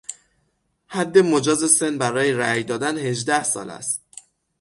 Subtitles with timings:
[0.87, 4.01] حد مجاز سن برای رای دادن هجده سال است.